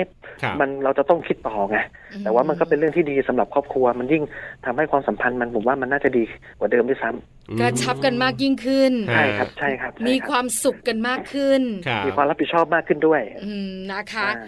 [0.41, 1.78] ครับมันเราจะต้องคิดต่อไง
[2.24, 4.24] แต่ว่ามันก็เป็นเรื่องที่ดีสำหรับครอบครัว มันยิ่ง
[4.65, 6.24] ทำให้ความสัมพันธ์มันผมว่ามันน่าจะดี
[6.58, 14.47] กว่าเดิมด้วยซ้ำกระชับกันมากยิ่งขึ้นอ่าใช่ครับใช่ครับใช่มีรับความสุขกันมากขึ้นครับมีความรับผิดชอบมากขึ้นด้วยอืมนะคะอ่า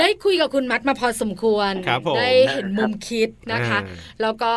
[0.00, 4.52] ได้คุยกับคุณมัดมาพอสมควรครับผมได้เห็นมุมคิดนะคะอ่าแล้วก็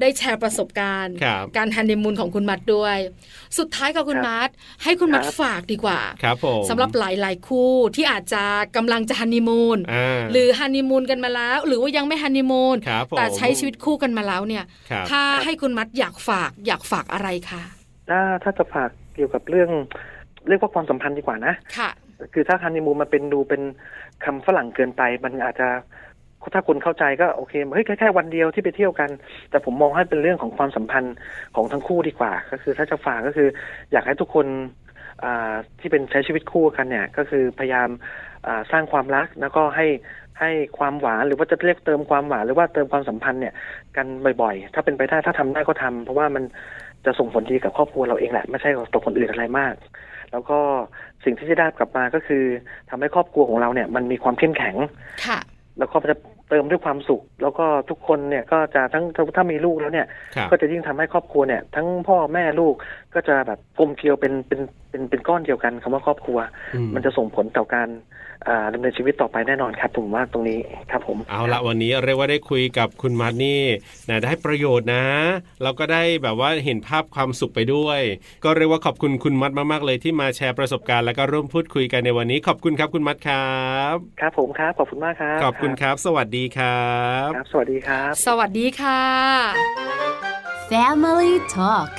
[0.00, 2.96] ได้แชร์ประสบการณ์ครับการฮันนีมูนของคุณมัดด้วย
[3.58, 4.48] สุดท้ายกับคุณครับมัด
[4.84, 8.44] ให้คุณมัดครับฝากดีกว่าครับผมสำหรับหลายๆคู่ที่อาจจะ
[8.76, 17.62] กำลังจะฮันนีมูนอ่าหรือฮันนีมูนกันมาแล้ว หรือว่ายังไม่ฮันนีมูนครับผมแต่ใช้ชีวิตคู่กันมาแล้วเนี่ยครับถ้าให้คุณมัดอยากฝากอยากฝากอะไรคะ
[18.10, 19.70] ถ้าถ้าจะฝากเกี่ยวกับเรื่อง
[20.48, 21.90] เรียกว่าความสัมพันธ์ดีกว่านะค่ะ
[22.32, 23.62] คือถ้าฮันนีมูนมาเป็นดูเป็น
[24.24, 25.68] คำฝรั่งเกินไป มันอาจจะ
[26.54, 29.10] ถ้าคนเข้าใจก็โอเคเฮ้ยแค่แค่วันเดียวที่ไปเที่ยวกัน
[29.50, 31.14] แต่ผมมองให้เป็นเรื่องของความสัมพันธ์
[31.56, 33.48] ของทั้งคู่ดีกว่า ก็คือถ้าจะฝากก็คือ
[33.92, 34.46] อยากให้ทุกคน
[35.24, 37.88] อ่าที่เป็นใช้ชีวิตคู่กันเนี่ย ก็คือพยายาม
[38.46, 39.86] อ่าสร้างความรักแล้วก็ให้
[40.40, 43.54] ให้ความหวานหรือว่าจะเรียกเติมความหวานหรือว่าเติมความสัมพันธ์เนี่ย
[43.96, 44.06] กัน
[44.42, 46.44] บ่อยๆ ถ้าเป็นไปได้ถ้าทำได้ก็ทำเพราะว่ามัน
[47.04, 49.74] จะส่งผลดีกับครอบครัวเราเองแหละ ไม่ใช่กับตัวคนอื่นอะไรมาก
[50.32, 50.58] แล้วก็
[51.24, 52.44] สิ่งที่จะได้กลับมาก็คือ
[52.90, 54.76] ทำให้ครอบครัวของเราเนี่ยมันมีความเข้มแข็ง
[55.26, 55.38] ค่ะ
[55.78, 56.16] แล้วก็จะ
[56.48, 59.04] เติมด้วยความสุข แล้วก็ทุกคนเนี่ยก็จะทั้ง
[59.36, 62.74] ถ้ามีลูกแล้วเนี่ยครับก็จะยิ่งทำให้ครอบครัวเนี่ย ทั้งพ่อแม่ลูก
[63.16, 66.38] ก็จะแบบกลมเกลียวเป็นเป็นเป็นเป็นก้อนเดียวกันคำว่าครอบครัว
[66.74, 67.88] อืมันจะส่งผลต่อการ
[68.48, 70.58] อ่าดำเนินชีวิตต่อไปแน่นอนครับผมว่าตรงนี้
[70.90, 73.62] ครับผมเอาละวันนี้เรียกว่าได้คุยกับคุณมัดนี่
[74.08, 75.04] นะได้ประโยชน์นะ
[75.62, 78.00] แล้วก็ได้แบบว่าเห็นภาพความสุขไปด้วย
[78.44, 83.56] ก็เรียกว่าขอบคุณคุณมัดมากๆเลยที่มาแชร์ประสบการณ์แล้วก็ร่วมพูดคุยกันในวันนี้ ขอบคุณครับคุณมัดครั
[83.92, 86.86] บครับผมครับขอบคุณมากครับขอบคุณครับ สวัสดีครั
[87.26, 89.02] บครับ สวัสดีครับ สวัสดีค่ะ
[90.70, 91.90] Family Talk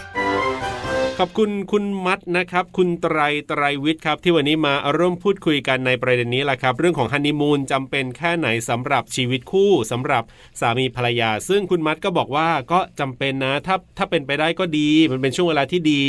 [1.22, 10.24] ขอบคุณคุณมัดนะครับ คุณไตรไตรวิทย์ครับ ที่วันนี้มาร่วมพูดคุยกันในประเด็นนี้แหละครับ เรื่องของฮันนีมูนจำเป็นแค่ไหนสำหรับชีวิตคู่สำหรับ
[10.60, 16.06] สามีภรรยา ซึ่งคุณมัดก็บอกว่าก็จำเป็นนะ ถ้าถ้าเป็นไปได้ก็ดี มันเป็นช่วงเวลาที่ดี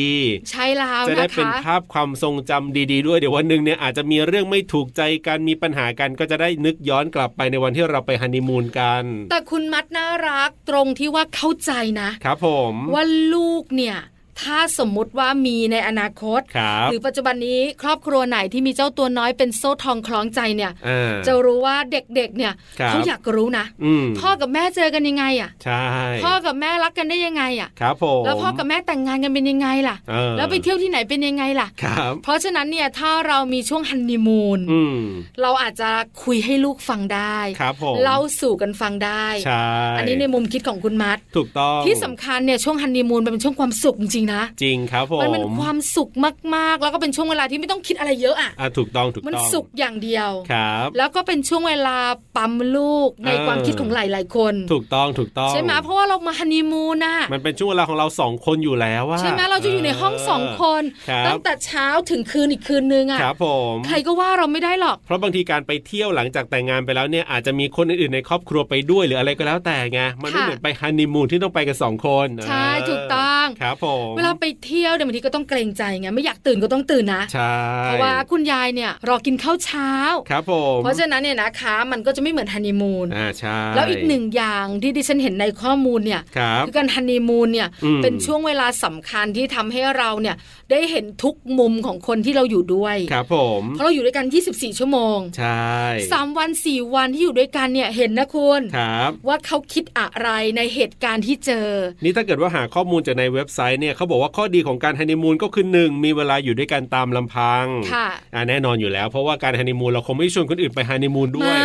[0.51, 13.99] ใช่แล้วจะได้นะเป็นคะภาพความทรงจำดี ๆ ด้วยเดี๋ยววันหนึ่งเนี่ยอาจจะมีเรื่องไม่ถูกใจกันมีปัญหากันก็จะได้นึกย้อนกลับไปในวันที่เราไปฮันนีมูนกัน แต่คุณมัดน่ารักตรงที่ว่าเข้าใจนะครับผมว่าลูกเนี่ย
[14.43, 25.83] ถ้าสมมุติว่ามีในอนาคตครับหรือปัจจุบันนี้ครอบครัวไหนที่มีเจ้าตัวน้อยเป็นโซ่ทองคล้องใจเนี่ยอ่าจะรู้ว่าเด็กๆเนี่ยครับเขาอยากรู้นะอืมพ่อกับแม่เจอกันยังไงอะใช่
[26.25, 34.99] พ่อกับแม่รักกันได้ยังไงอะครับผมแล้วพ่อกับแม่แต่งงานกันเป็นยังไงล่ะเออแล้วไปเที่ยวที่ไหนเป็นยังไงล่ะครับเพราะฉะนั้นเนี่ยถ้าเรามีช่วงฮันนีมูนอืม
[35.43, 35.91] เราอาจจะ
[36.25, 46.11] คุยให้ลูกฟังได้ครับผมเล่าสู่กันฟังได้ใช่อันนี้ในมุมคิดของคุณมัดถูกต้องที่สำคัญเนี่ยช่วงฮันนีมูนมันเป็นช่วงความสุขจริงๆนะ จริงครับผมมันเป็นความสุข
[46.55, 51.97] มากๆ แล้วก็เป็นช่วงเวลาที่ไม่ต้องคิดอะไรเยอะอะอะถูกต้องถูกมันต้องสุขอย่างเดียวครับ แล้วก็เป็นช่วงเวลา
[52.37, 77.55] ปั๊มลูกในเออความคิดของหลาย ๆ คน ถูกต้องถูกต้องใช่ไหมเพราะว่าเรามาฮันนีมูนน่ะมันเป็นช่วงเวลาของเราสองคนอยู่แล้วว่าใช่ไหมเราจะอยู่ในห้องสองคนครับตั้งแต่เช้าถึงคืนอีกคืนนึงอะครับผมใครก็ว่าเราไม่ได้หรอก เพราะบางทีการไปเที่ยวหลังจากแต่งงานไปแล้วเนี่ยอาจจะมีคนอื่นๆในครอบครัวไปด้วยหรืออะไรก็แล้วแต่ไงมันไม่ค่ะเหมือนไปฮันนีมูนที่ต้องไปกันสองคนใช่เถูกต้องครับผมเวลาไปเที่ยวเนี่ยบางทีก็ต้องเกรงใจไงไม่อยากตื่นก็ต้องตื่นนะใช่
[77.85, 79.91] เพราะว่าคุณยายเนี่ยรอกินข้าวเช้า
[80.31, 90.37] ครับผมเพราะฉะนั้นเนี่ยนะคะมันก็จะไม่เหมือนฮันนีมูนอ่าใช่แล้วอีกหนึ่งอย่างที่ดิฉันเห็นในข้อมูลเนี่ยครับคือการฮันนีมูนเนี่ยอืมเป็นช่วงเวลาสำคัญที่ทำให้เราเนี่ย
[90.71, 95.77] ได้เห็นทุกมุมของคนที่เราอยู่ด้วยครับผมเพราะเราอยู่ด้วยกัน 24 ชั่วโมงใช่
[96.13, 101.69] สามวันสี่วันที่อยู่ด้วยกันเนี่ยเห็นนะคุณครับว่าเขาคิดอะไรในเหตุการณ์ที่เจอ
[102.05, 111.59] นี่ถ้าเกิดว่าหาข้อมูลจากในเว็บไซต์เนี่ยเขาบอกว่าข้อดีของการฮันนีมูนก็คือหนึ่งมีเวลาอยู่ด้วยกันตามลำพังค่ะอ่าแน่นอนอยู่แล้ว เพราะว่าการฮันนีมูนเราคงไม่ชวนคนอื่นไปฮันนีมูนด้วย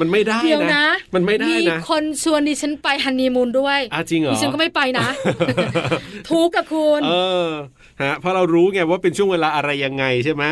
[0.00, 0.40] มันไม่ได้
[0.76, 5.08] นะ มันไม่ได้นะคนชวนดิฉันไปฮันนีมูนด้วยอ่จริงเหรอดิฉันก็ไม่ไปนะ
[6.30, 7.12] ทุกกับคุณเอ
[7.48, 7.49] อ
[8.02, 10.44] ฮะเพราะเรารู้ไงว่าเป็นช่วงเวลาอะไรยังไงใช่ไหม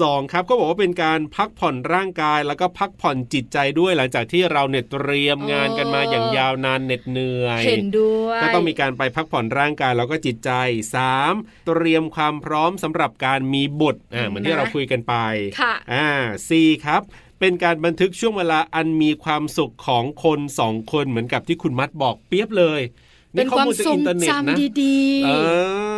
[0.00, 10.50] สองครับก็บอกว่าเป็นการพักผ่อนร่างกาย แล้วก็พักผ่อนจิตใจด้วยหลังจากที่เราเนี่ยเตรียมงานกันมาอย่างยาวนานเหน็ดเหนื่อยเห็นด้วยก็ต้องมีการไปพักผ่อนร่างกายแล้วก็จิตใจ
[11.12, 11.66] 3.
[11.66, 15.14] เตรียมความพร้อมสำหรับการมีบุตรอ่าเหมือนที่เราคุยกันไป
[15.60, 16.08] ค่ะอ่า
[16.48, 17.02] สี่ครับ
[17.40, 22.80] เป็นการบันทึกช่วงเวลาอันมีความสุขของคนสองคนเหมือนกับที่คุณมัดบอกเปียบเลย
[23.32, 23.98] เป็นความทรง
[24.30, 25.30] จำดีๆเอ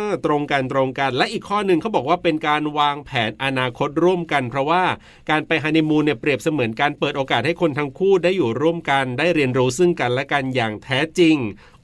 [0.07, 4.83] อตรงกันตรงกันและอีกข้อหนึ่งเขาบอกว่าเป็นการวางแผนอนาคตร่วมกัน เพราะว่า
[5.29, 11.37] การไปฮันนีมูนเนี่ยเปรียบเสมือนการเปิดโอกาสให้คนทั้งคู่ได้อยู่ร่วมกัน ได้เรียนรู้ซึ่งกันและกันอย่างแท้จริง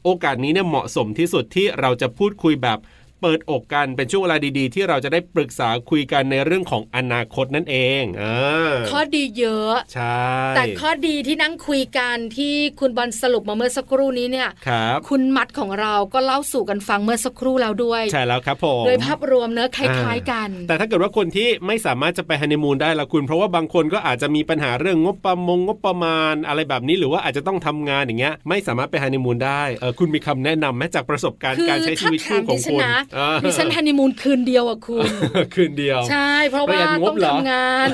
[0.04, 2.80] โอกาสนี้เนี่ยเหมาะสมที่สุดที่เราจะพูดคุยแบบ
[3.21, 8.25] เปิดอกกันเป็นช่วงเวลาดีๆ ที่เราจะได้ปรึกษาคุยกันในเรื่องของอนาคตนั่นเองอ
[8.91, 10.25] ข้อดีเยอะใช่
[10.56, 32.82] แต่ข้อดีที่นั่งคุยกันที่คุณบอลสรุปมาเมื่อสักครู่นี้เนี่ยครับคุณมัดของเราก็เล่าสู่กันฟังเมื่อสักครู่แล้วด้วย ใช่แล้วครับผมโดยภาพรวมเนื้อคล้ายๆกัน แต่ถ้าเกิดว่าคนที่ไม่สามารถจะไปฮันนีมูนได้ละคุณ เพราะว่าบางคนก็อาจจะมีปัญหาเรื่องงบประมงงบประมาณ อะไรแบบนี้หรือว่าอาจจะต้องทำงานอย่างเงี้ยไม่สามารถไปฮันนีมูนได้เออคุณมีคำแนะนำแม้จากประสบการณ์การใช้ชีวิตคู่ของคุณ
[33.44, 35.10] ดิฉันฮันนีมูนคืนเดียวอะคุณ
[35.56, 37.89] คืนเดียว ใช่ เพราะว่าต้องทำงาน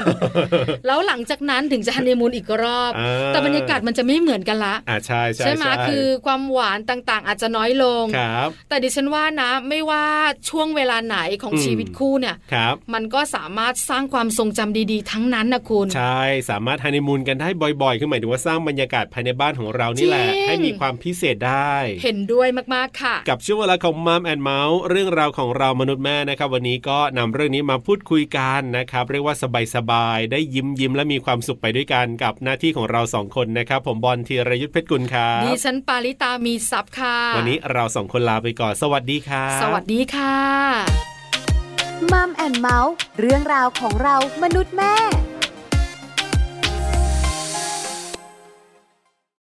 [0.85, 2.91] แล้วหลังจากนั้นถึงจะฮันนีมูนอีกรอบ
[3.27, 10.05] แต่บรรยากาศมันจะไม่เหมือนกันละอ่าใช่ใช่ใช่ไหมคือความหวานต่างๆ อาจจะน้อยลงครับแต่ดิฉันว่านะ ไม่ว่า
[10.49, 17.49] ช่วงเวลาไหนของชีวิตคู่เนี่ยครับมันก็สามารถสร้างความทรงจำดีๆ ทั้งนั้นนะคุณ ใช่ สามารถฮันนีมูนกันได้
[17.81, 29.35] บ่อยๆ คือหมายถึงว่าสร้างบรรยากาศภายในบ้านของเรานี่แหละ ให้มีความพิเศษได้ เห็นด้วยมากๆค่ะ กับช่วงเวลาของ Mom and Mouth เรื่องราวของเรามนุษย์แม่นะครับ วันนี้ก็นำเรื่องนี้มาพูดคุยกันนะครับ เรียกว่า
[29.75, 40.35] สบายๆได้ยิ้มยิ้มและมีความสุขไปด้วยกันกับหน้าที่ของเราสองคนนะครับ ผมบอลธีรยุทธเพชรกุลครับดิฉันปาริตามีซับค่ะ วันนี้เราสองคนลาไปก่อนสวัสดีค่ะ สวัสดีค่ะ
[42.11, 44.93] Mom and Mouth เรื่องราวของเรามนุษย์แม่